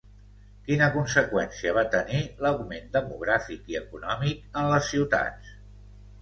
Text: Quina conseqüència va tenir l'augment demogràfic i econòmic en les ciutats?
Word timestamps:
Quina 0.69 0.85
conseqüència 0.93 1.73
va 1.77 1.83
tenir 1.95 2.21
l'augment 2.45 2.87
demogràfic 2.97 3.69
i 3.75 3.79
econòmic 3.81 4.43
en 4.63 4.73
les 4.73 4.91
ciutats? 4.95 5.55